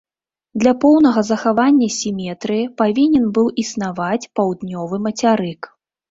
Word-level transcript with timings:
Для 0.61 0.71
поўнага 0.83 1.21
захавання 1.31 1.89
сіметрыі 1.97 2.63
павінен 2.81 3.27
быў 3.35 3.47
існаваць 3.65 4.29
паўднёвы 4.39 4.95
мацярык. 5.05 5.69